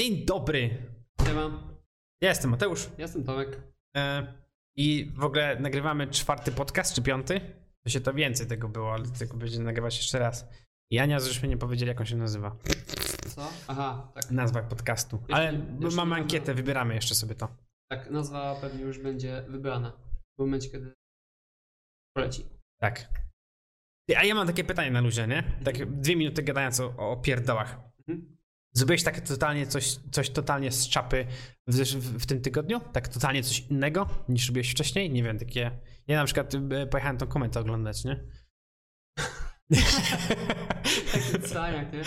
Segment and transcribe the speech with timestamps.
[0.00, 0.70] Dzień dobry.
[1.26, 1.74] Siema,
[2.22, 2.84] Ja jestem Mateusz.
[2.84, 3.60] ja jestem Tomek.
[3.96, 4.34] E,
[4.76, 7.40] I w ogóle nagrywamy czwarty podcast, czy piąty?
[7.84, 10.48] To się to więcej tego było, ale tego będzie nagrywać jeszcze raz.
[10.90, 12.56] I Ania, żeśmy nie powiedzieli, jak on się nazywa.
[13.34, 13.48] Co?
[13.68, 14.30] Aha, tak.
[14.30, 15.16] Nazwa podcastu.
[15.16, 17.48] Jeszcze- Ale jeszcze mamy nie ankietę, wybieramy jeszcze sobie to.
[17.90, 19.90] Tak, nazwa pewnie już będzie wybrana
[20.36, 20.92] w momencie, kiedy
[22.16, 22.44] poleci.
[22.80, 23.08] Tak.
[24.16, 25.58] A ja mam takie pytanie na luzie, nie?
[25.64, 27.80] Tak dwie minuty gadając o, o pierdołach.
[27.98, 28.39] Mhm.
[28.72, 31.26] Zrobiłeś takie totalnie coś, coś totalnie z czapy
[31.66, 32.80] w, w, w tym tygodniu?
[32.92, 35.10] Tak totalnie coś innego niż robiłeś wcześniej?
[35.10, 35.70] Nie wiem, takie...
[36.06, 38.24] Ja na przykład y, pojechałem tą komentę oglądać, nie?
[41.12, 42.02] Taki cwaniak, nie?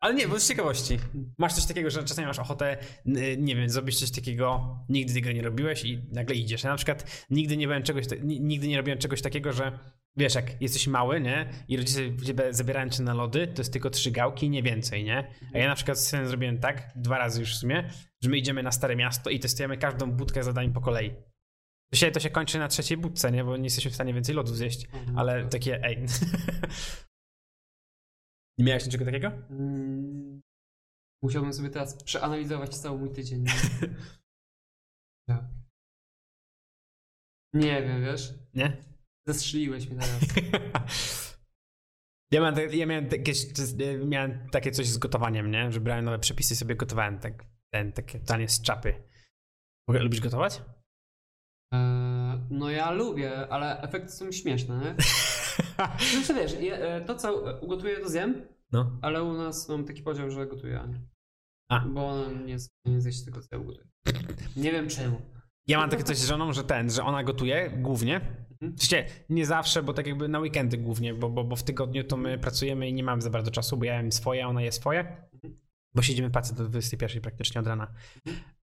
[0.00, 0.98] Ale nie, bo z ciekawości.
[1.38, 5.32] Masz coś takiego, że czasami masz ochotę, y, nie wiem, zrobić coś takiego, nigdy tego
[5.32, 6.64] nie robiłeś i nagle idziesz.
[6.64, 9.78] Ja na przykład nigdy nie byłem czegoś, nigdy nie robiłem czegoś takiego, że
[10.16, 11.50] wiesz, jak jesteś mały, nie?
[11.68, 15.04] I rodzice ciebie zabierają cię na lody, to jest tylko trzy gałki i nie więcej,
[15.04, 15.34] nie?
[15.54, 17.90] A ja na przykład z synem zrobiłem tak, dwa razy już w sumie,
[18.22, 21.14] że my idziemy na Stare Miasto i testujemy każdą budkę zadań po kolei.
[21.94, 23.44] Się, to się kończy na trzeciej budce, nie?
[23.44, 24.84] Bo nie jesteśmy w stanie więcej lodów zjeść.
[24.84, 25.18] Mhm.
[25.18, 25.96] Ale takie, ej.
[28.58, 29.28] nie miałeś niczego takiego?
[29.28, 30.40] Mm,
[31.22, 33.44] Musiałbym sobie teraz przeanalizować cały mój tydzień.
[35.28, 35.48] Ja.
[37.54, 38.34] Nie wiem, wiesz?
[38.54, 38.76] Nie?
[39.26, 40.20] Zestrzeliłeś mnie teraz.
[42.32, 43.32] Ja miałem, ja miałem, takie,
[44.04, 45.72] miałem takie coś z gotowaniem, nie?
[45.72, 48.94] Że brałem nowe przepisy i sobie gotowałem tak, ten, takie danie z czapy.
[49.88, 50.62] Ogóle lubisz gotować?
[51.72, 54.96] Eee, no ja lubię, ale efekty są śmieszne, nie?
[56.12, 58.98] Znaczy wiesz, e, to co ugotuję to zjem, No.
[59.02, 60.98] ale u nas mam taki podział, że gotuję Ania.
[61.70, 61.80] A.
[61.80, 63.86] Bo ona nie jest stanie zjeść tego, co ja ugotuję.
[64.56, 65.22] Nie wiem czemu.
[65.66, 68.43] Ja mam takie coś z żoną, że ten, że ona gotuje głównie.
[68.64, 68.76] Mhm.
[68.76, 72.04] W sensie, nie zawsze, bo tak jakby na weekendy głównie, bo, bo, bo w tygodniu
[72.04, 74.62] to my pracujemy i nie mamy za bardzo czasu, bo ja jem swoje, a ona
[74.62, 75.00] je swoje.
[75.34, 75.56] Mhm.
[75.94, 77.92] Bo siedzimy w pracy do 21 praktycznie od rana.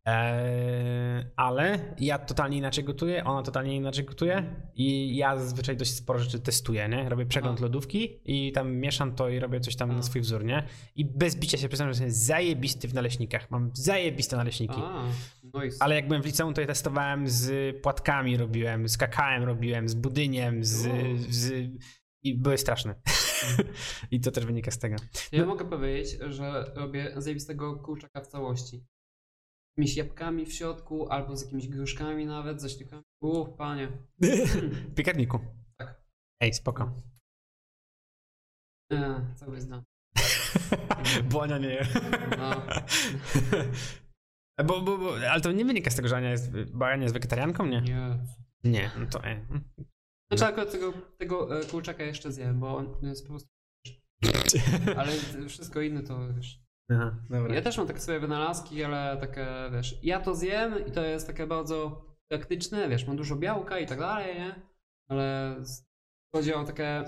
[0.05, 6.19] Eee, ale ja totalnie inaczej gotuję, ona totalnie inaczej gotuje i ja zazwyczaj dość sporo
[6.19, 7.09] rzeczy testuję, nie?
[7.09, 7.61] Robię przegląd A.
[7.61, 9.93] lodówki i tam mieszam to i robię coś tam A.
[9.93, 10.63] na swój wzór, nie?
[10.95, 13.51] I bez bicia się przyznam, że jestem zajebisty w naleśnikach.
[13.51, 14.81] Mam zajebiste naleśniki.
[14.83, 15.03] A,
[15.53, 19.43] no i Ale jak byłem w liceum, to je testowałem z płatkami robiłem, z kakałem
[19.43, 20.87] robiłem, z budyniem, z...
[20.87, 20.91] O.
[21.29, 21.53] z
[22.23, 22.95] I były straszne.
[24.11, 24.95] I to też wynika z tego.
[25.31, 28.85] Ja mogę powiedzieć, że robię zajebistego kurczaka w całości.
[29.77, 33.03] Jakimiś jabłkami w środku, albo z jakimiś gruszkami nawet, ze śliwkami.
[33.21, 33.91] Uff, panie.
[34.19, 35.39] W piekarniku.
[35.77, 36.01] Tak.
[36.41, 36.95] Ej, spoko.
[38.91, 39.83] E, cały znam.
[41.31, 41.87] Bo Ania nie je.
[42.37, 42.51] No.
[44.65, 47.13] Bo, bo, bo, ale to nie wynika z tego, że Ania jest, bo Ania jest
[47.13, 47.81] wegetarianką, nie?
[47.81, 48.17] Nie.
[48.63, 49.45] Nie, no to e.
[50.31, 53.49] Znaczy akurat tego, tego e, kurczaka jeszcze zjem, bo on jest po prostu...
[54.97, 55.11] Ale
[55.47, 56.61] wszystko inne to wiesz...
[56.93, 57.55] Aha, dobra.
[57.55, 61.27] Ja też mam takie swoje wynalazki, ale takie, wiesz, ja to zjem i to jest
[61.27, 64.55] takie bardzo praktyczne, wiesz, mam dużo białka i tak dalej, nie?
[65.09, 65.55] Ale
[66.35, 67.03] chodzi o takie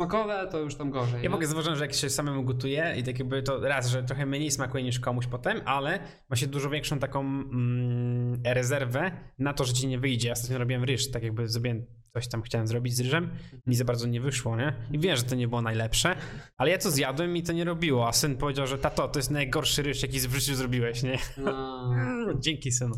[0.00, 1.14] smakowe, to już tam gorzej.
[1.14, 1.28] Ja nie?
[1.28, 4.50] mogę zauważyć, że jak się samemu gotuje i tak jakby to raz, że trochę mniej
[4.50, 9.72] smakuje niż komuś potem, ale ma się dużo większą taką mm, rezerwę na to, że
[9.72, 10.28] ci nie wyjdzie.
[10.28, 13.30] Ja ostatnio robiłem ryż, tak jakby zrobiłem coś tam chciałem zrobić z ryżem,
[13.66, 14.74] mi za bardzo nie wyszło, nie?
[14.92, 16.16] I wiem, że to nie było najlepsze,
[16.56, 19.30] ale ja to zjadłem i to nie robiło, a syn powiedział, że tato, to jest
[19.30, 21.18] najgorszy ryż, jaki w życiu zrobiłeś, nie?
[21.36, 21.94] No,
[22.44, 22.94] Dzięki synu.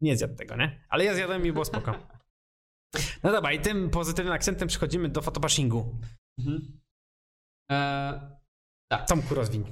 [0.00, 0.84] Nie zjadł tego, nie?
[0.88, 1.94] Ale ja zjadłem i było spoko.
[3.22, 6.00] No dobra, i tym pozytywnym akcentem przechodzimy do fotobashingu.
[6.38, 6.80] Mhm.
[7.70, 9.64] e, Tomku, rozwiń.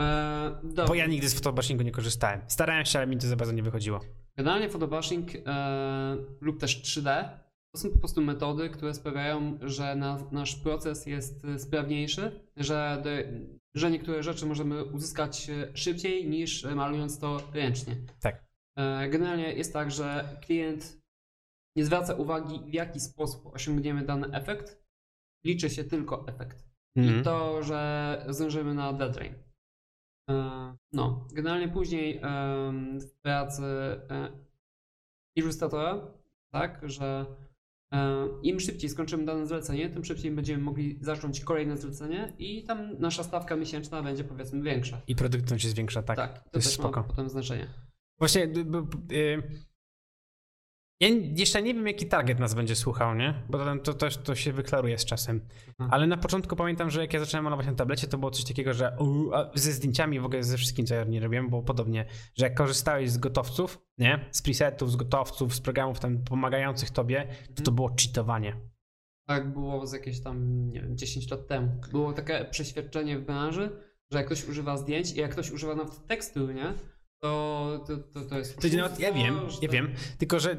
[0.00, 0.86] e, dobra.
[0.86, 2.40] Bo ja nigdy z fotobashingu nie korzystałem.
[2.48, 4.00] Starałem się, ale mi to za bardzo nie wychodziło.
[4.36, 7.28] Generalnie photobashing e, lub też 3D
[7.74, 13.10] to są po prostu metody, które sprawiają, że na, nasz proces jest sprawniejszy, że, do,
[13.74, 17.96] że niektóre rzeczy możemy uzyskać szybciej niż malując to ręcznie.
[18.20, 18.44] Tak.
[18.78, 21.00] E, generalnie jest tak, że klient
[21.76, 24.79] nie zwraca uwagi w jaki sposób osiągniemy dany efekt,
[25.44, 26.64] liczy się tylko efekt.
[26.96, 27.20] Mhm.
[27.20, 29.34] I to, że zdążymy na deadline.
[30.92, 32.20] No, generalnie później
[33.00, 33.62] w pracy
[34.10, 34.30] e,
[35.36, 36.14] ilustratora,
[36.52, 37.26] tak, że
[37.94, 42.98] e, im szybciej skończymy dane zlecenie, tym szybciej będziemy mogli zacząć kolejne zlecenie i tam
[42.98, 45.00] nasza stawka miesięczna będzie powiedzmy większa.
[45.06, 46.16] I produktywność jest większa, tak.
[46.16, 47.00] Tak, to, to jest też spoko.
[47.00, 47.68] ma potem znaczenie.
[48.18, 48.42] Właśnie,
[49.12, 49.42] y,
[51.00, 53.34] ja jeszcze nie wiem, jaki target nas będzie słuchał, nie?
[53.48, 55.40] Bo to, to też to się wyklaruje z czasem.
[55.78, 55.90] Aha.
[55.92, 58.74] Ale na początku pamiętam, że jak ja zacząłem malować na tablecie, to było coś takiego,
[58.74, 62.04] że u, ze zdjęciami w ogóle ze wszystkim, co ja nie robiłem, było podobnie,
[62.34, 64.28] że jak korzystałeś z gotowców, nie?
[64.30, 68.56] Z presetów, z gotowców, z programów tam pomagających tobie, to to było cheatowanie.
[69.28, 71.68] Tak było z jakieś tam, nie wiem, 10 lat temu.
[71.92, 73.70] Było takie przeświadczenie w branży,
[74.10, 76.74] że jak ktoś używa zdjęć i jak ktoś używa nawet tekstu, nie?
[77.22, 78.60] To, to, to, to jest.
[78.60, 80.56] To nawet, ja wiem, ja wiem, tylko że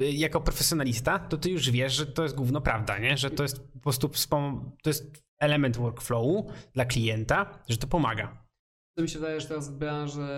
[0.00, 3.16] y, jako profesjonalista, to ty już wiesz, że to jest gówno prawda, nie?
[3.16, 4.10] Że to jest po prostu
[4.82, 8.46] to jest element workflowu dla klienta, że to pomaga.
[8.96, 10.28] To mi się wydaje, że teraz w branży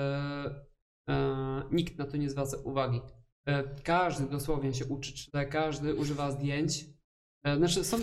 [1.10, 3.00] e, nikt na to nie zwraca uwagi.
[3.46, 6.84] E, każdy dosłownie się uczy 3D, każdy używa zdjęć.
[7.44, 7.96] E, znaczy są,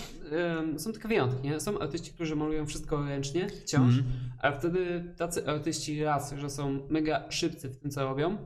[0.77, 1.59] są takie wyjątki, nie?
[1.59, 4.15] Są artyści, którzy malują wszystko ręcznie wciąż, Mhm.
[4.41, 8.37] a wtedy tacy artyści raz, że są mega szybcy w tym, co robią,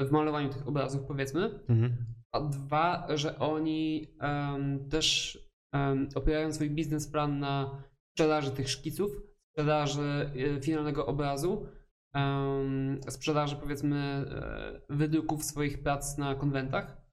[0.00, 1.96] w malowaniu tych obrazów powiedzmy, Mhm.
[2.32, 5.38] a dwa, że oni em, też
[5.72, 7.82] um, opierają swój biznesplan na
[8.12, 9.10] sprzedaży tych szkiców,
[9.52, 11.66] sprzedaży e, finalnego obrazu,
[12.14, 17.05] em, sprzedaży powiedzmy e, wydruków swoich prac na konwentach.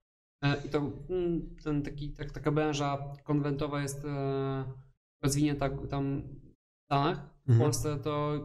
[0.44, 4.64] E, I to mm, ten taki, tak, taka branża konwentowa jest e,
[5.24, 7.18] rozwinięta tam w Stanach.
[7.46, 7.60] W Mhm.
[7.60, 8.40] Polsce to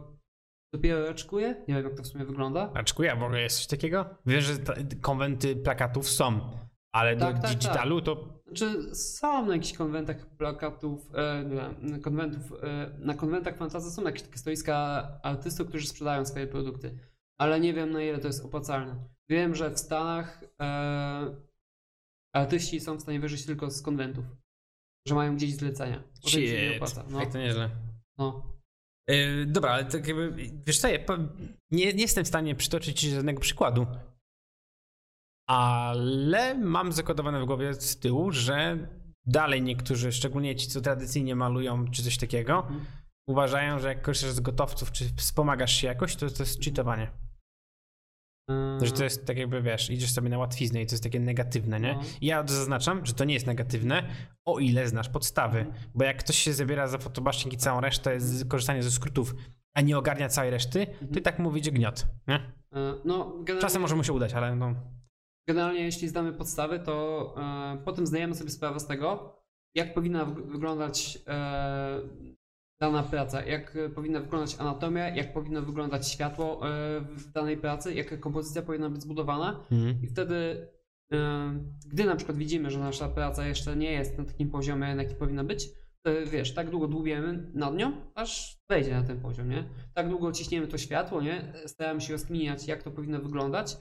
[0.73, 1.47] dopiero raczkuje.
[1.67, 2.71] Nie wiem, jak to w sumie wygląda.
[2.73, 4.05] Aczku ja w ogóle jest coś takiego?
[4.25, 4.53] Wiem, że
[5.01, 6.39] konwenty plakatów są,
[6.91, 12.91] ale Tak, do tak, digitalu to Znaczy są na jakichś konwentach plakatów, e, konwentów, e,
[12.99, 16.97] na konwentach fantazy są jakieś takie stoiska artystów, którzy sprzedają swoje produkty,
[17.37, 18.95] ale nie wiem na ile to jest opłacalne.
[19.29, 21.35] Wiem, że w Stanach e,
[22.35, 24.25] artyści są w stanie wyżyć tylko z konwentów,
[25.07, 26.03] że mają gdzieś zlecenia.
[26.15, 27.05] Potem się nie opłaca.
[27.09, 27.69] No, Jak to nieźle.
[28.17, 28.53] no.
[29.09, 30.31] Yy, dobra, ale tak jakby,
[30.67, 30.97] wiesz co, ja
[31.71, 33.87] nie, nie jestem w stanie przytoczyć ci żadnego przykładu,
[35.47, 38.87] ale mam zakodowane w głowie z tyłu, że
[39.25, 42.85] dalej niektórzy, szczególnie ci, co tradycyjnie malują czy coś takiego, Mhm.
[43.27, 47.11] uważają, że jak korzystasz z gotowców, czy wspomagasz się jakoś, to to jest cheatowanie.
[48.49, 51.19] E, Że to jest tak jakby, wiesz, idziesz sobie na łatwiznę i to jest takie
[51.19, 51.93] negatywne, nie?
[51.93, 52.01] No.
[52.21, 54.03] Ja zaznaczam, że to nie jest negatywne,
[54.45, 55.65] o ile znasz podstawy.
[55.95, 59.35] Bo jak ktoś się zabiera za fotobasznik i całą resztę, z korzystanie ze skrótów,
[59.73, 62.35] a nie ogarnia całej reszty, to i tak mu wyjdzie gniot, nie?
[62.75, 64.75] e, no, Czasem może mu się udać, ale no...
[65.47, 67.35] Generalnie, jeśli znamy podstawy, to
[67.73, 69.35] e, potem zdajemy sobie sprawę z tego,
[69.75, 71.99] jak powinna w- wyglądać e,
[72.79, 77.93] dana praca, jak e, powinna wyglądać anatomia, jak powinno wyglądać światło e, w danej pracy,
[77.93, 79.63] jaka kompozycja powinna być zbudowana.
[80.03, 80.67] I wtedy,
[81.13, 81.17] e,
[81.85, 85.15] gdy na przykład widzimy, że nasza praca jeszcze nie jest na takim poziomie, na jaki
[85.15, 85.69] powinna być,
[86.01, 89.63] to wiesz, tak długo dłubiemy nad nią, aż wejdzie na ten poziom, nie?
[89.93, 91.53] Tak długo ciśniemy to światło, nie?
[91.65, 93.77] Staramy się rozkminiać, jak to powinno wyglądać,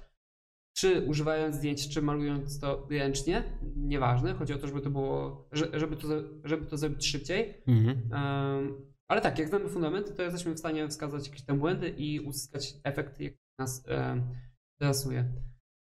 [0.78, 3.42] czy używając zdjęć, czy malując to ręcznie,
[3.76, 6.08] nieważne, chodzi o to, żeby to było, że- żeby to,
[6.44, 7.54] żeby to zrobić szybciej.
[7.66, 7.98] Mhm.
[8.12, 8.74] Em,
[9.08, 12.74] ale tak, jak znamy fundamenty, to jesteśmy w stanie wskazać jakieś tam błędy i uzyskać
[12.84, 14.22] efekt, jaki nas em,
[14.80, 15.24] interesuje.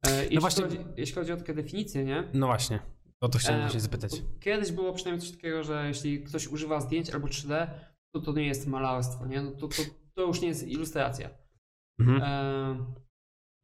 [0.08, 2.24] E, jeśli, właśnie- chodzi, jeśli chodzi o takie definicje, nie?
[2.34, 2.80] No właśnie,
[3.22, 4.12] o to chciałem E, właśnie zapytać.
[4.40, 7.68] Kiedyś było przynajmniej coś takiego, że jeśli ktoś używa zdjęć albo 3D,
[8.14, 9.42] to to nie jest malarstwo, nie?
[9.42, 9.82] No to, to,
[10.16, 11.30] to już nie jest ilustracja.
[12.00, 12.22] Mhm.
[12.24, 13.09] E,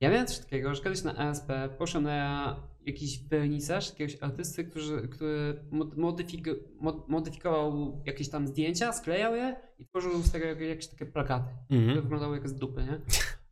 [0.01, 1.47] ja miałem coś takiego, że kiedyś na ASP
[1.77, 2.55] poszedłem na
[2.85, 9.55] jakiś wernisaż jakiegoś artysty, który, który mod- modyfik- mod- modyfikował jakieś tam zdjęcia, sklejał je
[9.79, 12.01] i tworzył z tego jak- jakieś takie plakaty, które Mhm.
[12.01, 13.01] wyglądały jak z dupy, nie?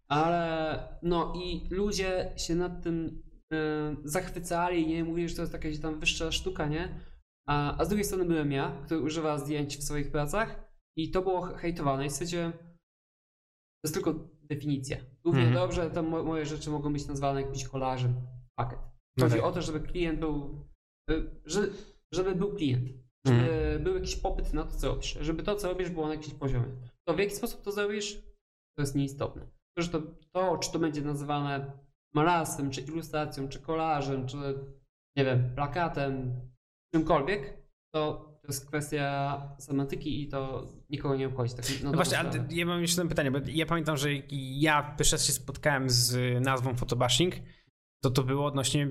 [0.07, 3.23] Ale no i ludzie się nad tym
[3.53, 5.03] e, zachwycali, nie?
[5.03, 6.99] Mówili, że to jest jakaś tam wyższa sztuka, nie?
[7.47, 11.21] A, a z drugiej strony byłem ja, który używa zdjęć w swoich pracach i to
[11.21, 12.57] było hejtowane i stwierdziłem, to
[13.83, 14.13] jest tylko
[14.55, 14.97] definicja.
[15.23, 15.59] Równie Mhm.
[15.59, 18.15] dobrze to mo- moje rzeczy mogą być nazwane jakimś kolażem,
[18.55, 18.79] pakiet.
[19.19, 19.43] Chodzi tak.
[19.43, 20.65] o to, żeby klient był,
[21.11, 21.61] y, że,
[22.13, 22.89] żeby był klient.
[23.25, 23.83] Żeby Mhm.
[23.83, 25.17] był jakiś popyt na to, co robisz.
[25.21, 26.65] Żeby to, co robisz, było na jakimś poziomie.
[27.07, 28.15] To w jaki sposób to zrobisz,
[28.77, 29.41] to jest nieistotne.
[29.77, 31.71] To, że to, to czy to będzie nazywane
[32.13, 34.37] malarstwem, czy ilustracją, czy kolażem, czy
[35.17, 36.41] nie wiem, plakatem,
[36.93, 37.57] czymkolwiek,
[37.95, 41.55] to, to jest kwestia semantyki i to nikogo nie obchodzi.
[41.55, 45.15] Tak, No właśnie, ale ja mam jeszcze jedno pytanie, bo ja pamiętam, że ja pierwszy
[45.15, 47.35] raz się spotkałem z nazwą photobashing,
[48.01, 48.87] to to było odnośnie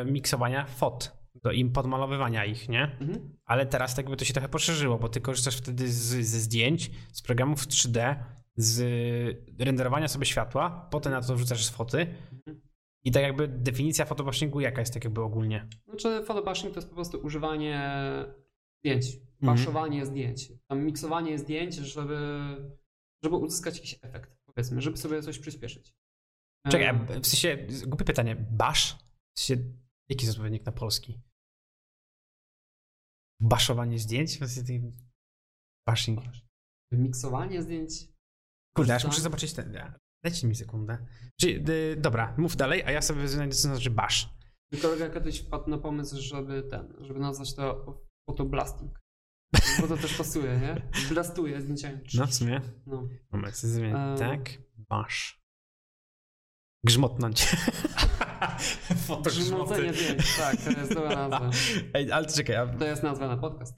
[0.00, 2.82] e, miksowania fot, do im podmalowywania ich, nie?
[3.00, 3.36] Mhm.
[3.44, 6.90] Ale teraz tak jakby to się trochę poszerzyło, bo ty korzystasz wtedy z, ze zdjęć,
[7.12, 8.16] z programów 3D,
[8.56, 8.80] z
[9.58, 12.60] renderowania sobie światła, potem na to wrzucasz z foty Mhm.
[13.04, 15.68] i tak jakby definicja photobashingu jaka jest tak jakby ogólnie?
[15.88, 17.80] Znaczy photobashing to jest po prostu używanie
[18.82, 19.06] zdjęć,
[19.42, 19.56] Mhm.
[19.56, 22.18] baszowanie zdjęć, tam miksowanie zdjęć, żeby,
[23.24, 25.94] żeby uzyskać jakiś efekt, powiedzmy, żeby sobie coś przyspieszyć.
[26.70, 28.96] Czekaj, w sensie, głupie pytanie, bash?
[29.36, 29.64] W sensie,
[30.08, 31.20] jaki jest odpowiednik na polski?
[33.40, 34.38] Baszowanie zdjęć?
[34.38, 34.92] W sensie,
[35.88, 36.20] Bashing.
[36.92, 37.92] Miksowanie zdjęć.
[38.76, 39.72] Kurde, aż muszę zobaczyć ten.
[40.24, 41.06] Dajcie mi sekundę.
[41.40, 43.90] Czyli, y, dobra, mów dalej, a ja sobie znajdę, co znaczy.
[44.72, 47.84] Mój kolega kiedyś wpadł na pomysł, żeby ten, żeby nazwać to
[48.28, 49.00] photoblasting.
[49.80, 50.82] Bo to też pasuje, nie?
[51.10, 51.98] Blastuje zdjęciami.
[52.14, 52.60] No w sumie.
[52.86, 53.08] No.
[53.32, 53.62] Moment.
[53.64, 54.18] Eee.
[54.18, 55.42] Tak, basz.
[56.84, 57.46] Grzmotnąć.
[59.28, 61.50] Zdjęć, tak, to jest dobra nazwa.
[61.94, 63.76] Ej, ale czekaj, a To jest nazwa na podcast.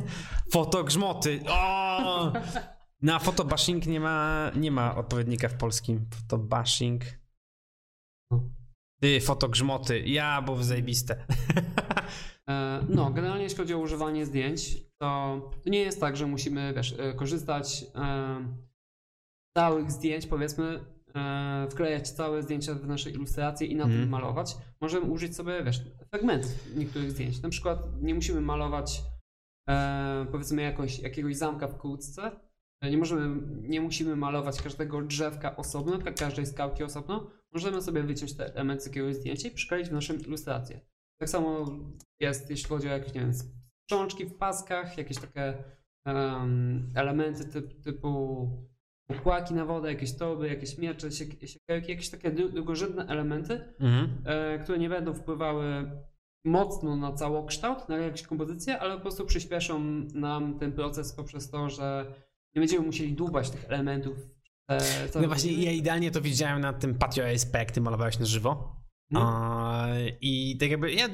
[0.52, 1.40] Fotogrzmoty.
[1.48, 2.32] O!
[3.02, 6.06] Na fotobashing nie ma, nie ma odpowiednika w polskim.
[6.14, 7.04] Fotobashing.
[8.30, 8.50] No.
[9.00, 10.00] Ty, fotogrzmoty.
[10.00, 11.16] Ja, bo zajebiste.
[12.50, 16.94] E, No, generalnie jeśli chodzi o używanie zdjęć, to, nie jest tak, że musimy wiesz,
[16.98, 18.46] e, korzystać e,
[19.50, 20.80] z całych zdjęć, powiedzmy,
[21.16, 24.00] e, wklejać całe zdjęcia w nasze ilustracje i na Mhm.
[24.00, 24.56] tym malować.
[24.80, 25.80] Możemy użyć sobie, wiesz,
[26.10, 27.42] fragmentów niektórych zdjęć.
[27.42, 29.02] Na przykład nie musimy malować,
[29.68, 32.30] e, powiedzmy, jakoś, jakiegoś zamka w kłódce.
[32.82, 37.30] E, Nie, możemy, nie musimy malować każdego drzewka osobno, ka- każdej skałki osobno.
[37.52, 40.80] Możemy sobie wyciąć te elementy z jakiegoś zdjęcia i przykleić w naszą ilustrację.
[41.22, 41.66] Tak samo
[42.20, 45.54] jest, jeśli chodzi o jakieś, nie wiem, sprzączki w paskach, jakieś takie
[46.06, 48.48] em, elementy typ, typu
[49.10, 54.22] ukłaki na wodę, jakieś toby, jakieś miecze, siek- siekierki, jakieś takie dłu- długorzędne elementy, Mhm.
[54.24, 55.90] e, które nie będą wpływały
[56.44, 59.80] mocno na całokształt, na jakąś kompozycję, ale po prostu przyspieszą
[60.14, 62.14] nam ten proces poprzez to, że
[62.54, 64.16] nie będziemy musieli dłubać tych elementów.
[64.70, 64.80] E,
[65.20, 68.81] No właśnie, ja idealnie to widziałem na tym Patio ASP, jak ty malowałeś na żywo.
[69.12, 69.86] No.
[70.20, 71.08] I tak jakby ja,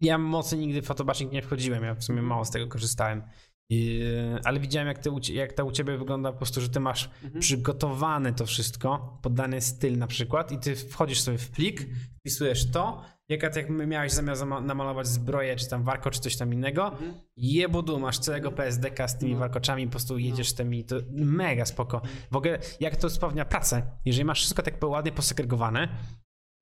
[0.00, 3.22] ja mocno nigdy w fotobashing nie wchodziłem, ja w sumie mało z tego korzystałem.
[3.70, 4.02] I,
[4.44, 7.40] ale widziałem jak, ty, jak to u ciebie wygląda po prostu, że ty masz Mhm.
[7.40, 11.86] przygotowane to wszystko, pod dany styl na przykład i ty wchodzisz sobie w plik,
[12.20, 16.88] wpisujesz to, jaka jak miałeś zamiar namalować zbroję, czy tam warko, czy coś tam innego,
[16.92, 17.14] Mhm.
[17.36, 19.38] jebudu, masz całego PSDK z tymi No.
[19.38, 22.02] warkoczami, po prostu jedziesz tymi, to mega spoko.
[22.30, 25.88] W ogóle jak to sprawnia pracę, jeżeli masz wszystko tak ładnie posegregowane,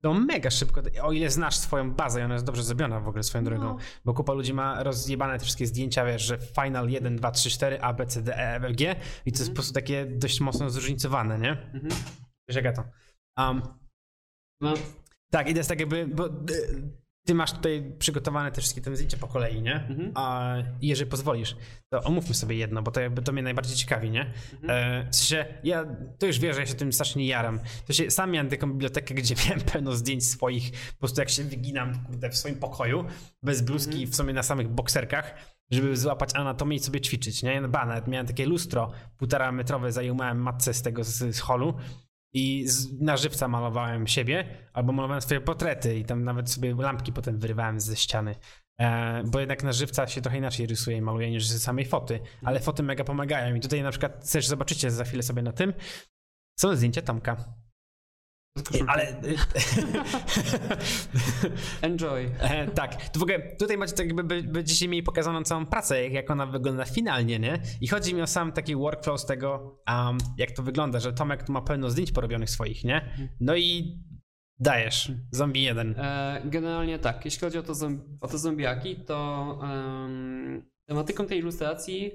[0.01, 3.23] to mega szybko, o ile znasz swoją bazę i ona jest dobrze zrobiona w ogóle
[3.23, 3.77] swoją drogą, No.
[4.05, 7.81] bo kupa ludzi ma rozjebane te wszystkie zdjęcia, wiesz, że final 1, 2, 3, 4,
[7.81, 10.69] A, B, C, D, E, F, G i to jest po prostu takie dość mocno
[10.69, 11.51] zróżnicowane, nie?
[11.51, 11.89] Mhm.
[12.49, 12.83] Wiesz jak ja to?
[13.37, 13.61] Um,
[14.61, 14.73] No,
[15.31, 16.31] tak, i to jest tak jakby, bo y,
[17.29, 19.75] ty masz tutaj przygotowane te wszystkie te zdjęcia po kolei, nie?
[19.75, 20.11] Mhm.
[20.15, 21.55] A jeżeli pozwolisz,
[21.89, 24.33] to omówmy sobie jedno, bo to jakby to mnie najbardziej ciekawi, nie?
[24.53, 24.69] Mhm.
[25.05, 25.85] E, w sensie, ja
[26.19, 27.59] to już wiesz, że ja się tym strasznie jaram.
[27.87, 31.43] To się, sam miałem taką bibliotekę, gdzie miałem pełno zdjęć swoich, po prostu jak się
[31.43, 33.05] wyginam kurde, w swoim pokoju,
[33.43, 34.11] bez bluzki, Mhm.
[34.11, 35.33] w sumie na samych bokserkach,
[35.71, 37.61] żeby złapać anatomię i sobie ćwiczyć, nie?
[37.61, 41.73] Ba, nawet miałem takie lustro półtora metrowe, zajumałem matce z tego, z, z holu
[42.33, 47.13] i z, na żywca malowałem siebie, albo malowałem swoje portrety i tam nawet sobie lampki
[47.13, 48.35] potem wyrywałem ze ściany.
[48.79, 52.19] E, bo jednak na żywca się trochę inaczej rysuje i maluje niż z samej foty,
[52.43, 55.73] ale foty mega pomagają i tutaj na przykład też zobaczycie za chwilę sobie na tym,
[56.59, 57.58] są zdjęcia Tomka.
[58.87, 59.07] Ale...
[61.81, 62.31] Enjoy.
[62.39, 66.31] E, tak, w ogóle tutaj macie tak jakby by- będziecie mieli pokazaną całą pracę, jak,
[66.31, 67.61] ona wygląda finalnie, nie?
[67.81, 71.43] I chodzi mi o sam taki workflow z tego, um, jak to wygląda, że Tomek
[71.43, 73.29] tu ma pełno zdjęć porobionych swoich, nie?
[73.39, 73.99] No i
[74.59, 75.95] dajesz, zombie jeden.
[75.97, 77.73] E, Generalnie tak, jeśli chodzi o, to
[78.21, 82.11] o te zombiaki, to em, tematyką tej ilustracji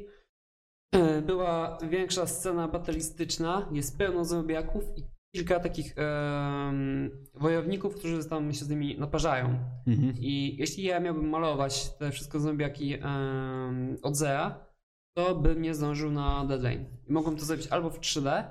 [0.95, 8.53] e, była większa scena batalistyczna, jest pełno zombiaków i kilka takich em, wojowników, którzy tam
[8.53, 9.59] się z nimi naparzają.
[9.87, 10.15] Mhm.
[10.19, 14.67] I jeśli ja miałbym malować te wszystkie zombiaki em, od zera,
[15.17, 16.85] to bym nie zdążył na deadline.
[17.09, 18.45] I mogłem to zrobić albo w 3D,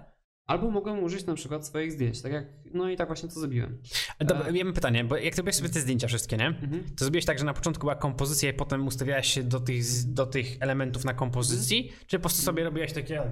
[0.47, 3.81] albo mogłem użyć na przykład swoich zdjęć, tak jak, no i tak właśnie to zrobiłem.
[4.19, 4.57] Dobra, E.
[4.57, 6.47] ja mam pytanie, bo jak zrobiłeś sobie te zdjęcia wszystkie, nie?
[6.47, 6.83] Mhm.
[6.97, 9.83] To zrobiłeś tak, że na początku była kompozycja i potem ustawiałeś się do tych,
[10.13, 13.23] do tych elementów na kompozycji, czy po prostu sobie robiłeś takie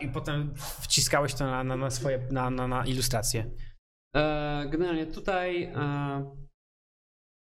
[0.00, 3.50] i potem wciskałeś to na, na, na swoje, na, na, na ilustracje?
[4.16, 6.36] E, Generalnie tutaj e,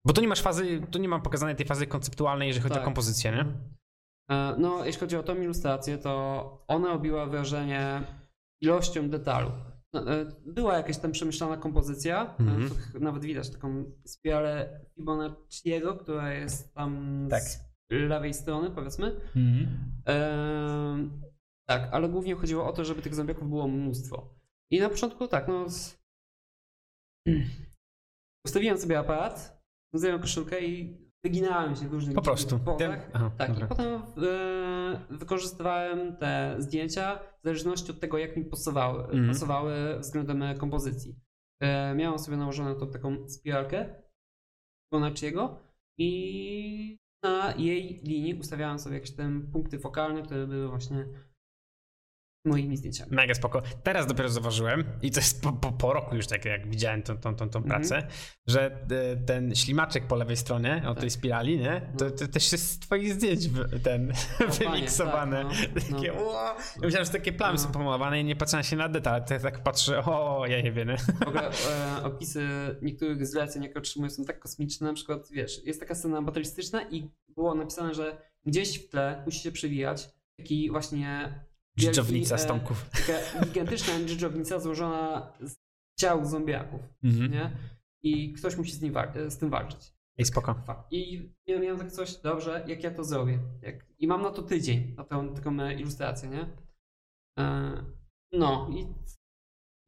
[0.06, 2.82] Bo tu nie masz fazy, tu nie mam pokazanej tej fazy konceptualnej, jeżeli chodzi Tak.
[2.82, 3.44] o kompozycję, nie?
[4.37, 8.02] e, no, jeśli chodzi o tą ilustrację, to ona robiła wrażenie
[8.60, 9.50] ilością detalu.
[9.92, 15.94] No, e, Była jakaś tam przemyślana kompozycja, e, tu ch- nawet widać taką spiralę Fibonacciego,
[15.96, 17.42] która jest tam Tak.
[17.42, 17.58] z
[17.90, 19.20] lewej strony, powiedzmy.
[20.04, 21.22] Em,
[21.68, 24.34] tak, ale głównie chodziło o to, żeby tych zombiaków było mnóstwo.
[24.70, 25.68] I na początku tak, no.
[25.68, 25.98] Z...
[28.46, 29.62] Ustawiłem sobie aparat,
[29.94, 32.58] zdjąłem koszulkę i wyginałem się w różnych Po prostu.
[32.58, 33.10] pozach.
[33.12, 33.66] Aha, Tak, dobra.
[33.66, 34.02] i potem e,
[35.11, 39.28] wykorzystywałem te zdjęcia w zależności od tego, jak mi pasowały, Mhm.
[39.28, 41.16] pasowały względem kompozycji.
[41.61, 44.02] E, miałem sobie nałożoną tą taką spiralkę
[44.92, 45.59] Bonacciego
[45.99, 51.07] i na jej linii ustawiałem sobie jakieś tam punkty fokalne, które były właśnie
[52.45, 53.11] moimi zdjęciami.
[53.16, 53.62] Mega spoko.
[53.83, 57.16] Teraz dopiero zauważyłem, i to jest po, po, po roku już tak jak widziałem tą,
[57.18, 57.64] tą, tą, tą Mhm.
[57.80, 58.07] pracę,
[58.47, 61.12] że e, ten ślimaczek po lewej stronie, o tej Tak.
[61.12, 61.92] spirali, nie?
[61.99, 62.11] To, No.
[62.11, 63.40] to też jest z twoich zdjęć
[63.83, 64.12] ten
[64.59, 65.45] wymiksowane.
[65.45, 65.97] tak, no, no.
[65.97, 66.33] Takie, ło!
[66.76, 67.59] Ja myślałem, że takie plamy No.
[67.59, 70.73] są pomalowane i nie patrzyłem się na detal, to ja tak patrzę, o, ja nie
[70.73, 70.88] wiem.
[71.25, 71.50] W ogóle
[71.99, 72.49] e, opisy
[72.83, 74.87] niektórych zleceń, jakie otrzymuję, są tak kosmiczne.
[74.87, 78.16] Na przykład, wiesz, jest taka scena batalistyczna i było napisane, że
[78.47, 81.40] gdzieś w tle musi się przewijać taki właśnie
[81.78, 82.90] Dżdżownica e, z Tomków.
[82.90, 85.56] Taka gigantyczna dżdżownica złożona z
[86.00, 87.32] ciał zombiaków, Mhm.
[87.32, 87.56] nie?
[88.02, 89.92] I ktoś musi z, nim wa- z tym walczyć.
[90.18, 90.54] Ej, spoko.
[90.90, 93.38] I ja miałem tak coś, dobrze, jak ja to zrobię.
[93.62, 96.47] Jak, I mam na to tydzień, na tą taką e, ilustrację, nie?
[97.38, 97.73] E,
[98.32, 98.87] no i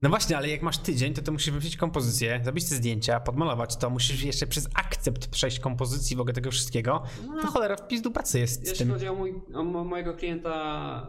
[0.02, 3.76] No właśnie, ale jak masz tydzień, to to musisz wymyślić kompozycję, zrobić te zdjęcia, podmalować
[3.76, 7.02] to, musisz jeszcze przez akcept przejść kompozycji w ogóle tego wszystkiego.
[7.26, 8.94] no, To cholera, w pizdu pracy jest z Jeśli tym.
[8.94, 10.52] chodzi o, mój, o mo- mojego klienta,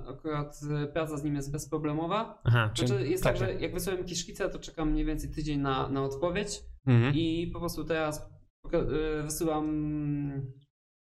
[0.10, 2.42] akurat e, praca z nim jest bezproblemowa.
[2.44, 5.90] Aha, Znaczy, jest tak, że jak wysłałem jakieś szkice, to czekam mniej więcej tydzień na,
[5.90, 7.16] na odpowiedź Mhm.
[7.16, 8.30] i po prostu teraz
[8.74, 9.68] e, wysyłam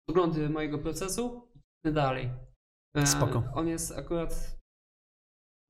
[0.08, 1.50] poglądy mojego procesu
[1.86, 2.30] i dalej.
[2.96, 3.44] E, Spoko.
[3.54, 4.61] On jest akurat.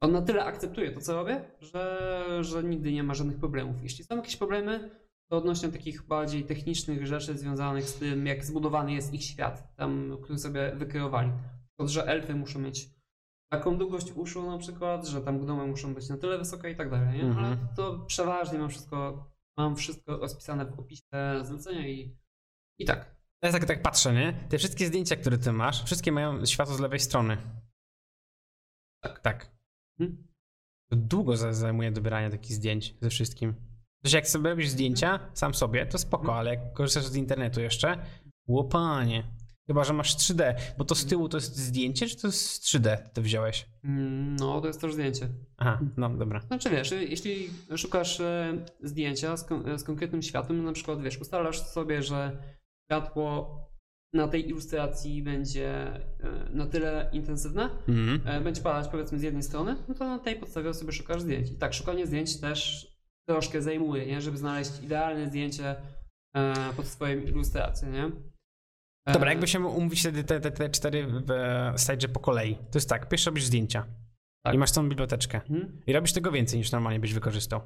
[0.01, 3.84] On na tyle akceptuje to, co robię, że, że nigdy nie ma żadnych problemów.
[3.84, 4.89] Jeśli są jakieś problemy,
[5.31, 10.17] to odnośnie takich bardziej technicznych rzeczy związanych z tym, jak zbudowany jest ich świat, tam,
[10.22, 11.31] który sobie wykreowali.
[11.79, 12.89] To, że elfy muszą mieć
[13.51, 16.89] taką długość uszu na przykład, że tam gnomy muszą być na tyle wysokie i tak
[16.89, 17.24] dalej, nie?
[17.24, 17.46] Mhm.
[17.46, 21.03] Ale to przeważnie mam wszystko, mam wszystko rozpisane w opisie
[21.41, 22.17] zlecenia i,
[22.79, 23.15] i tak.
[23.43, 24.34] Ja tak, tak patrzę, nie?
[24.50, 27.38] Te wszystkie zdjęcia, które ty masz, wszystkie mają światło z lewej strony.
[29.03, 29.20] Tak.
[29.20, 29.61] Tak.
[30.01, 30.27] Hmm?
[30.89, 33.53] To Długo za- zajmuje dobieranie takich zdjęć ze wszystkim.
[34.03, 36.39] Przecież jak sobie robisz zdjęcia sam sobie, to spoko, Mhm.
[36.39, 37.98] ale jak korzystasz z internetu jeszcze,
[38.48, 39.24] łopanie.
[39.67, 42.98] Chyba, że masz 3D, bo to z tyłu to jest zdjęcie, czy to jest 3D
[43.13, 43.65] ty wziąłeś?
[43.84, 45.29] Mm, No, to jest też zdjęcie.
[45.58, 46.41] Aha, no dobra.
[46.41, 51.60] Znaczy wiesz, jeśli szukasz e, zdjęcia z, kon- z konkretnym światłem, na przykład wiesz, ustalasz
[51.62, 52.38] sobie, że
[52.86, 53.58] światło
[54.13, 56.00] na tej ilustracji będzie e,
[56.50, 58.22] na tyle intensywne, Mhm.
[58.25, 61.51] e, będzie padać powiedzmy z jednej strony, no to na tej podstawie sobie szukasz zdjęć.
[61.51, 62.91] I tak, szukanie zdjęć też
[63.30, 64.22] troszkę zajmuje, nie?
[64.22, 65.76] żeby znaleźć idealne zdjęcie
[66.36, 68.12] e, pod swoją ilustrację, nie?
[69.13, 71.26] Dobra, jakby się umówić wtedy te, te, te cztery w
[71.82, 72.56] stage po kolei.
[72.56, 73.86] To jest tak, pierwszy robisz zdjęcia
[74.45, 74.56] Tak.
[74.56, 75.41] i masz tą biblioteczkę.
[75.50, 75.82] Mhm.
[75.88, 77.62] I robisz tego więcej niż normalnie byś wykorzystał.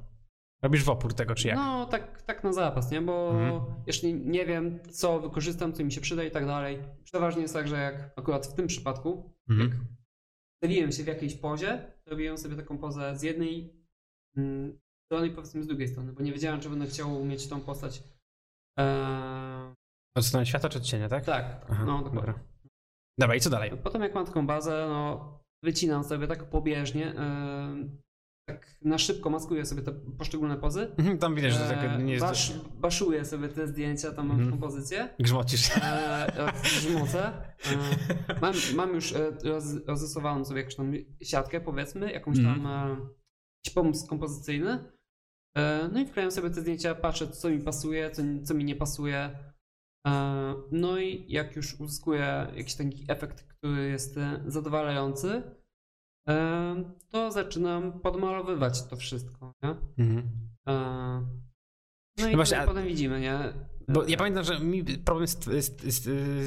[0.63, 1.57] Robisz w opór tego, czy jak?
[1.57, 3.01] No, tak, tak na zapas, nie?
[3.01, 3.61] Bo Mhm.
[3.87, 7.67] jeśli nie wiem, co wykorzystam, co mi się przyda i tak dalej, przeważnie jest tak,
[7.67, 9.87] że jak akurat w tym przypadku, Mhm.
[10.63, 13.73] stawiłem się w jakiejś pozie, robiłem sobie taką pozę z jednej
[14.37, 17.61] mm, strony i powiedzmy z drugiej strony, bo nie wiedziałem, czy będę chciał mieć tą
[17.61, 18.03] postać.
[18.77, 19.73] Eee,
[20.17, 21.25] Od strony światła czy od cienia, tak?
[21.25, 22.19] tak, Aha, no dokładnie.
[22.19, 22.39] dobra.
[23.19, 23.71] Dobra, i co dalej?
[23.83, 27.89] Potem jak mam taką bazę, no wycinam sobie tak pobieżnie, eee,
[28.45, 30.91] tak na szybko maskuję sobie te poszczególne pozy.
[30.97, 32.25] Mhm, Tam widać, że to tak nie jest...
[32.25, 34.51] basz, baszuję sobie te zdjęcia, tam mam Mhm.
[34.51, 35.09] kompozycję.
[35.19, 35.69] Grzmocisz.
[35.77, 36.31] Eee,
[36.63, 37.31] grzmocę.
[37.71, 37.77] Eee,
[38.41, 42.89] mam, mam już e, roz, rozrysowaną sobie jakąś tam siatkę, powiedzmy, jakąś tam e,
[43.63, 44.91] jakiś pomysł kompozycyjny.
[45.57, 48.75] E, no i wklejam sobie te zdjęcia, patrzę, co mi pasuje, co, co mi nie
[48.75, 49.39] pasuje.
[50.07, 55.54] E, no i jak już uzyskuję jakiś taki efekt, który jest e, zadowalający, e,
[57.09, 59.53] to zaczynam podmalowywać to wszystko.
[59.63, 59.69] Nie?
[60.05, 60.29] Mhm.
[60.67, 60.73] E,
[62.17, 63.39] no i No właśnie, potem, widzimy, nie?
[63.87, 65.81] Bo ja pamiętam, że mi problem st- st-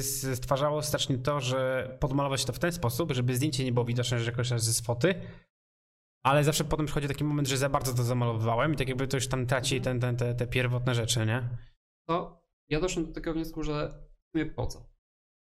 [0.01, 4.19] st- stwarzało strasznie to, że podmalować to w ten sposób, żeby zdjęcie nie było widoczne,
[4.19, 5.15] że korzystasz ze spoty,
[6.23, 9.17] ale zawsze potem przychodzi taki moment, że za bardzo to zamalowywałem i tak jakby to
[9.17, 11.49] już tam traci ten, ten, te, te pierwotne rzeczy, nie?
[12.07, 13.93] to ja doszłem do takiego wniosku, że
[14.27, 14.88] w sumie po co?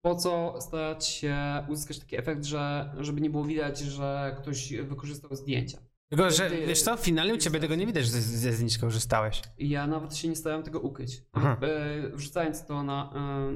[0.02, 1.36] Po co starać się
[1.70, 5.78] uzyskać taki efekt, że żeby nie było widać, że ktoś wykorzystał zdjęcia?
[6.10, 9.42] Tylko, że Ty- wiesz co, finalnie u ciebie tego nie widać, że ze, zdjęć korzystałeś.
[9.58, 11.24] Ja nawet się nie starałem tego ukryć.
[11.34, 11.58] Aha.
[11.62, 13.56] E, Wrzucając to na e,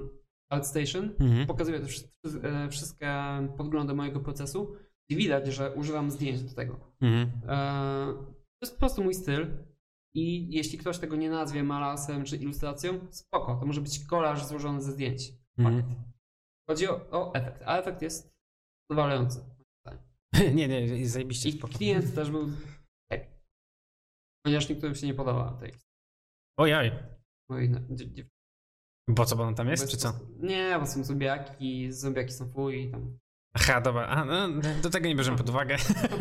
[0.49, 1.47] ArtStation, Mhm.
[1.47, 2.07] pokazuję te wszy-
[2.43, 3.07] e, wszystkie
[3.57, 4.75] podglądy mojego procesu
[5.09, 6.79] i widać, że używam zdjęć do tego.
[7.01, 7.31] Mhm.
[8.59, 9.47] To jest po prostu mój styl.
[10.15, 14.81] I jeśli ktoś tego nie nazwie malasem czy ilustracją, spoko, to może być kolaż złożony
[14.81, 15.33] ze zdjęć.
[15.57, 15.83] Mhm.
[16.69, 18.33] Chodzi o, o efekt, a efekt jest
[18.91, 19.39] zadowalający.
[20.55, 21.73] Nie, nie, zajebiście I spoko.
[21.73, 22.47] klient też był
[23.11, 23.27] happy.
[24.45, 25.73] Ponieważ niektórym się nie podoba tej
[26.59, 26.91] Ojoj,
[27.49, 28.27] mojej dziew-
[29.09, 30.13] bo co, bo on tam jest, czy co?
[30.39, 33.19] Nie, bo są zombiaki, zombiaki są fuj i tam.
[33.55, 34.49] Aha, dobra, A, no,
[34.83, 35.77] do tego nie bierzemy pod uwagę.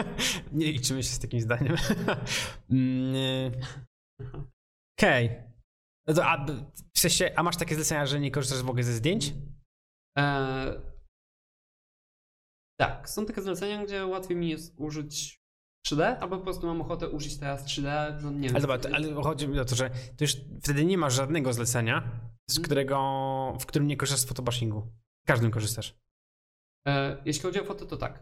[0.52, 1.76] nie liczymy się z takim zdaniem.
[2.70, 3.60] Mm, y,
[4.98, 5.42] Okej.
[6.06, 6.46] No to, a,
[6.94, 9.34] w sensie, a masz takie zlecenia, że nie korzystasz w ogóle ze zdjęć?
[10.18, 10.92] E,
[12.80, 15.42] Tak, są takie zlecenia, gdzie łatwiej mi jest użyć
[15.88, 18.50] 3D, albo po prostu mam ochotę użyć teraz 3D, no nie wiem.
[18.56, 21.52] Ale dobra, to, ale chodzi mi o to, że to już wtedy nie masz żadnego
[21.52, 22.02] zlecenia,
[22.50, 22.64] z Mhm.
[22.64, 22.96] którego,
[23.60, 24.80] w którym nie korzystasz z photobashingu.
[25.24, 25.94] W każdym korzystasz.
[26.88, 28.18] E, jeśli chodzi o foto, to tak.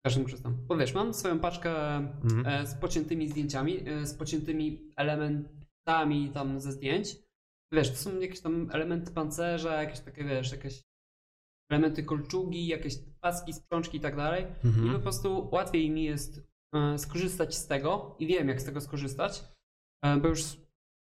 [0.00, 0.66] W każdym korzystam.
[0.66, 2.46] Bo wiesz, mam swoją paczkę Mhm.
[2.46, 7.16] e, z pociętymi zdjęciami, e, z pociętymi elementami tam ze zdjęć.
[7.72, 10.82] Wiesz, to są jakieś tam elementy pancerza, jakieś takie, wiesz, jakieś
[11.70, 14.44] elementy kolczugi, jakieś paski, sprzączki i tak dalej.
[14.44, 15.02] I po Mhm.
[15.02, 16.40] prostu łatwiej mi jest
[16.74, 19.44] e, skorzystać z tego i wiem, jak z tego skorzystać,
[20.04, 20.44] e, bo już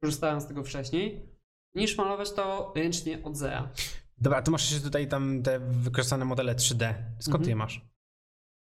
[0.04, 1.30] korzystałem z tego wcześniej,
[1.76, 3.70] niż malować to ręcznie od zera.
[4.18, 6.94] Dobra, a tu masz jeszcze tutaj tam te wykorzystane modele 3D.
[7.20, 7.50] Skąd Mhm.
[7.50, 7.82] je masz?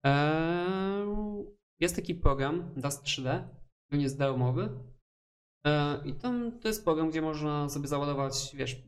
[0.05, 1.45] Eee,
[1.79, 3.47] Jest taki program Dust 3D,
[3.87, 4.69] który jest darmowy.
[5.65, 8.83] Eee, I tam to jest program, gdzie można sobie załadować, wiesz,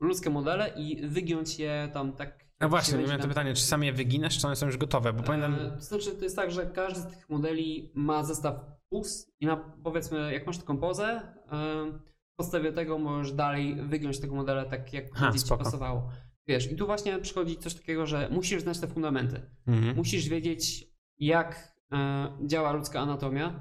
[0.00, 2.44] ludzkie modele i wygiąć je tam tak.
[2.58, 5.12] A jak właśnie, miałem to pytanie, czy sam je wyginasz, czy one są już gotowe?
[5.12, 5.54] Bo pamiętam...
[5.54, 8.54] Eee, To znaczy, to jest tak, że każdy z tych modeli ma zestaw
[8.88, 11.04] pus i na, powiedzmy, jak masz taką pozę,
[11.52, 11.92] eee,
[12.32, 15.64] w podstawie tego możesz dalej wygiąć tego modela tak, jak Ha, będzie ci spoko.
[15.64, 16.08] pasowało.
[16.48, 19.50] Wiesz, i tu właśnie przychodzi coś takiego, że musisz znać te fundamenty.
[19.66, 19.96] Mhm.
[19.96, 20.86] Musisz wiedzieć,
[21.18, 23.60] jak e, działa ludzka anatomia,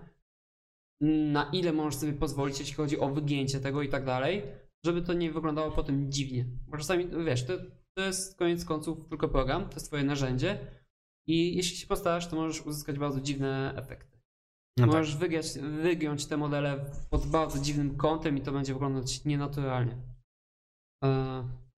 [1.02, 4.44] na ile możesz sobie pozwolić, jeśli chodzi o wygięcie tego i tak dalej,
[4.86, 6.46] żeby to nie wyglądało potem dziwnie.
[6.68, 7.54] Bo czasami, wiesz, to,
[7.98, 10.60] to jest koniec końców tylko program, to jest twoje narzędzie
[11.28, 14.20] i jeśli się postarasz, to możesz uzyskać bardzo dziwne efekty.
[14.78, 14.96] No tak.
[14.96, 15.46] możesz wygiąć,
[15.82, 19.98] wygiąć te modele pod bardzo dziwnym kątem i to będzie wyglądać nienaturalnie.
[21.04, 21.08] E,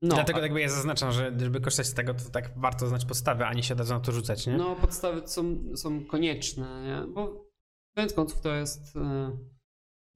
[0.02, 3.06] no, Dlatego a- jakby ja zaznaczam, że żeby korzystać z tego, to tak warto znać
[3.06, 4.58] podstawy, a nie się od razu na to rzucać, nie?
[4.58, 5.44] No, podstawy są,
[5.76, 7.13] są konieczne, nie?
[7.13, 7.46] Bo
[7.96, 8.98] koniec końców to jest.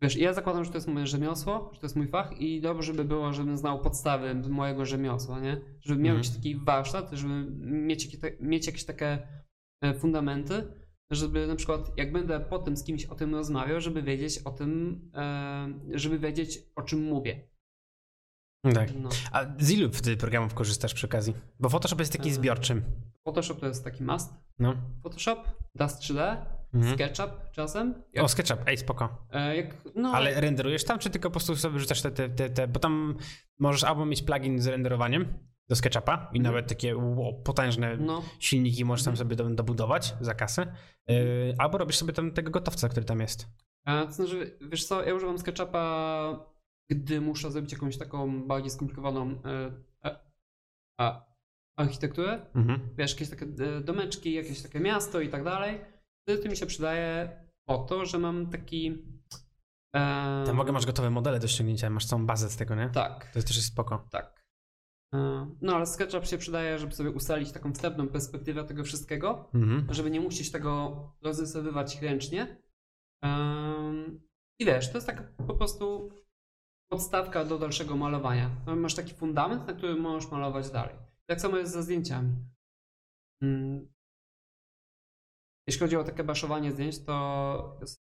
[0.02, 2.94] Wiesz, ja zakładam, że to jest moje rzemiosło, że to jest mój fach i dobrze
[2.94, 5.62] by było, żebym znał podstawy mojego rzemiosła, nie?
[5.82, 6.18] Żeby miał Mhm.
[6.18, 9.28] jakiś taki warsztat, żeby mieć, mieć jakieś takie
[9.84, 10.74] e, fundamenty,
[11.12, 15.02] żeby na przykład jak będę potem z kimś o tym rozmawiał, żeby wiedzieć o tym,
[15.16, 17.50] e, żeby wiedzieć o czym mówię.
[18.74, 18.90] Tak.
[18.96, 19.10] No.
[19.32, 21.34] A z ilu ty programów korzystasz przy okazji?
[21.60, 22.84] Bo Photoshop jest taki E, zbiorczym.
[23.28, 24.34] Photoshop to jest taki must.
[24.60, 24.76] No.
[25.04, 25.38] Photoshop,
[25.76, 26.38] Dust 3D,
[26.74, 26.94] Mhm.
[26.96, 28.04] SketchUp czasem.
[28.22, 29.26] O, SketchUp, ej, spoko.
[29.32, 32.50] E, Jak, no, Ale renderujesz tam, czy tylko po prostu sobie rzucasz te, te, te,
[32.50, 33.18] te bo tam
[33.60, 35.26] możesz albo mieć plugin z renderowaniem
[35.70, 36.44] do SketchUpa i Mhm.
[36.44, 39.18] nawet takie wow, potężne no, silniki możesz tam Mhm.
[39.30, 40.74] sobie do, dobudować za kasę,
[41.08, 43.48] yy, albo robisz sobie tam tego gotowca, który tam jest.
[43.86, 46.46] A, to znaczy, wiesz co, ja używam SketchUpa,
[46.90, 49.72] gdy muszę zrobić jakąś taką bardziej skomplikowaną e,
[50.10, 50.20] e,
[51.00, 51.26] a,
[51.78, 52.46] architekturę.
[52.56, 52.90] Mhm.
[52.98, 55.82] Wiesz, jakieś takie e, domeczki, jakieś takie miasto i tak dalej.
[56.30, 57.30] Wtedy mi się przydaje
[57.68, 59.04] po to, że mam taki...
[59.96, 62.90] E, Tam ogóle masz gotowe modele do ściągnięcia, masz całą bazę z tego, nie?
[62.90, 64.08] Tak, To też jest spoko.
[64.12, 64.46] tak.
[65.16, 69.94] E, No, ale SketchUp się przydaje, żeby sobie ustalić taką wstępną perspektywę tego wszystkiego, Mhm.
[69.94, 72.58] żeby nie musieć tego rozrysowywać ręcznie.
[74.60, 76.10] I wiesz, to jest taka po prostu
[76.92, 78.50] podstawka do dalszego malowania.
[78.66, 80.96] No, Masz taki fundament, na którym możesz malować dalej.
[81.26, 82.36] Tak samo jest ze zdjęciami.
[85.70, 88.02] Jeśli chodzi o takie baszowanie zdjęć, to jest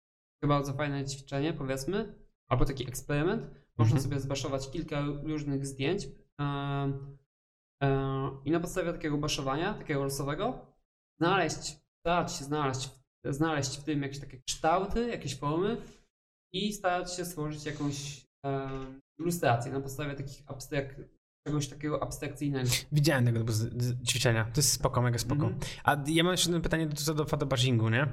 [0.43, 2.15] chyba bardzo fajne ćwiczenie, powiedzmy,
[2.47, 3.41] albo taki eksperyment.
[3.77, 4.03] Można Mhm.
[4.03, 6.07] sobie zbaszować kilka różnych zdjęć
[8.45, 10.65] i na podstawie takiego baszowania, takiego losowego,
[11.19, 12.89] znaleźć, starać się znaleźć,
[13.25, 15.77] znaleźć w tym jakieś takie kształty, jakieś formy
[16.53, 18.27] i starać się stworzyć jakąś
[19.19, 20.95] ilustrację na podstawie takich abstrak,
[21.47, 22.69] czegoś takiego abstrakcyjnego.
[22.91, 24.43] Widziałem tego typu z- z- ćwiczenia.
[24.45, 25.45] To jest spoko, mega spoko.
[25.47, 25.59] Mhm.
[25.83, 28.07] A ja mam jeszcze jedno pytanie do, co do photobashingu, nie?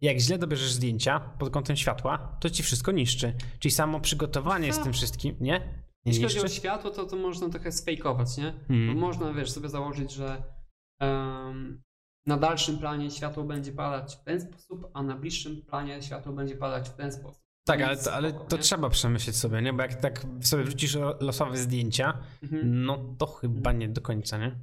[0.00, 3.34] Jak źle dobierzesz zdjęcia pod kątem światła, to ci wszystko niszczy.
[3.58, 5.52] Czyli samo przygotowanie z tym wszystkim, nie?
[6.04, 8.52] Nie Jeśli chodzi o światło, to, to można trochę sfejkować, nie?
[8.68, 8.98] Bo Mhm.
[8.98, 10.42] można, wiesz, sobie założyć, że
[11.00, 11.82] em,
[12.26, 16.56] na dalszym planie światło będzie padać w ten sposób, a na bliższym planie światło będzie
[16.56, 17.42] padać w ten sposób.
[17.66, 19.72] Tak, ale to, ale to trzeba przemyśleć sobie, nie?
[19.72, 22.84] Bo jak tak sobie wrzucisz lo- losowe zdjęcia, Mhm.
[22.84, 24.58] no to chyba nie do końca, nie?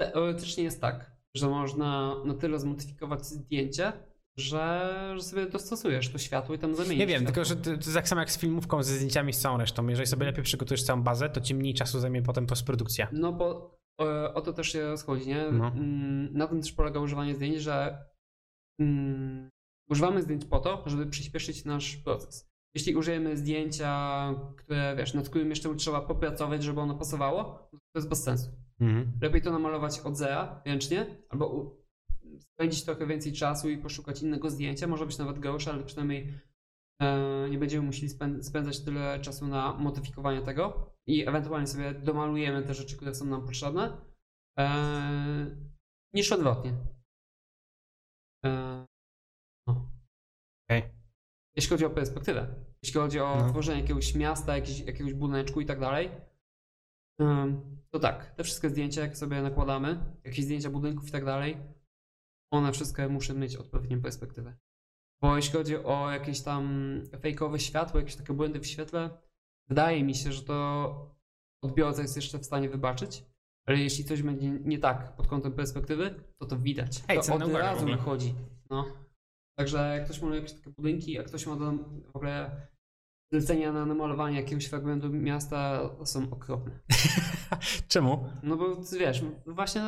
[0.00, 3.92] Teoretycznie jest tak, że można na tyle zmodyfikować zdjęcie,
[4.38, 6.98] że, że sobie dostosujesz to światło i tam zamienisz.
[6.98, 7.34] Nie wiem, światło.
[7.34, 9.86] tylko że to, to jest tak samo jak z filmówką, ze zdjęciami, z całą resztą.
[9.88, 13.08] Jeżeli sobie lepiej przygotujesz całą bazę, to ci mniej czasu zajmie potem postprodukcja.
[13.12, 15.50] No bo e, o to też się rozchodzi, nie?
[15.52, 15.66] No.
[15.68, 18.04] Mm, Na tym też polega używanie zdjęć, że
[18.80, 19.50] mm,
[19.90, 22.50] używamy zdjęć po to, żeby przyspieszyć nasz proces.
[22.74, 28.08] Jeśli użyjemy zdjęcia, które wiesz, nad którym jeszcze trzeba popracować, żeby ono pasowało, to jest
[28.08, 28.50] bez sensu.
[28.80, 29.12] Mhm.
[29.22, 31.76] Lepiej to namalować od zera ręcznie, albo
[32.40, 34.86] spędzić trochę więcej czasu i poszukać innego zdjęcia.
[34.86, 36.40] Może być nawet gorsze, ale przynajmniej
[37.02, 42.62] e, nie będziemy musieli spę- spędzać tyle czasu na modyfikowanie tego i ewentualnie sobie domalujemy
[42.62, 43.96] te rzeczy, które są nam potrzebne.
[44.58, 45.56] E,
[46.14, 46.72] niż odwrotnie.
[50.68, 50.82] Okej.
[51.56, 53.50] Jeśli chodzi o perspektywę, jeśli chodzi o No.
[53.50, 56.10] tworzenie jakiegoś miasta, jakiegoś, jakiegoś budyneczku i tak dalej,
[57.90, 61.56] to tak, te wszystkie zdjęcia, jak sobie nakładamy, jakieś zdjęcia budynków i tak dalej,
[62.52, 64.56] one wszystkie muszą mieć odpowiednią perspektywę.
[65.22, 69.10] Bo jeśli chodzi o jakieś tam fejkowe światło, jakieś takie błędy w świetle,
[69.68, 71.16] wydaje mi się, że to
[71.62, 73.24] odbiorca jest jeszcze w stanie wybaczyć,
[73.66, 77.02] ale jeśli coś będzie nie tak pod kątem perspektywy, to to widać.
[77.08, 78.34] Ej, to od razu wychodzi.
[78.70, 79.03] No.
[79.58, 81.72] Także jak ktoś maluje jakieś takie budynki, jak ktoś ma do,
[82.12, 82.66] w ogóle
[83.32, 86.80] zlecenia na namalowanie jakiegoś fragmentu miasta, są okropne.
[87.88, 88.28] Czemu?
[88.42, 89.82] No bo wiesz, właśnie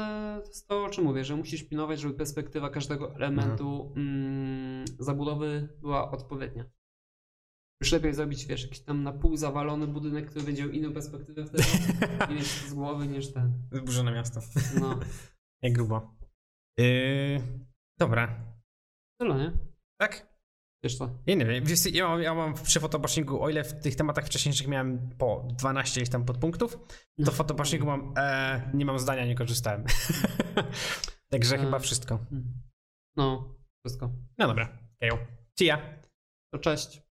[0.69, 6.65] to o czym mówię, że musisz pilnować, żeby perspektywa każdego elementu mm, zabudowy była odpowiednia.
[7.83, 11.45] Już lepiej zrobić, wiesz, jakiś tam na pół zawalony budynek, który będzie miał inną perspektywę
[11.45, 11.65] wtedy
[12.31, 13.53] i mieć z głowy niż ten.
[13.73, 14.41] Zburzone miasto.
[14.81, 15.01] No,
[15.63, 16.17] Jak grubo.
[16.79, 17.41] Yy,
[17.99, 18.56] dobra.
[19.21, 19.53] Tyle, nie?
[20.01, 20.37] Tak?
[20.85, 21.11] Wiesz co?
[21.27, 24.27] Ja nie wiem, wiesz, ja mam, ja mam przy fotobashingu, o ile w tych tematach
[24.27, 26.79] wcześniejszych miałem po 12 ileś tam podpunktów,
[27.25, 29.85] to w fotobashingu mam, e, nie mam zdania, nie korzystałem.
[31.31, 31.59] Także E.
[31.59, 32.19] chyba wszystko.
[33.17, 34.11] No, wszystko.
[34.39, 34.79] No dobra.
[35.59, 36.01] Ci ja.
[36.53, 37.06] To cześć.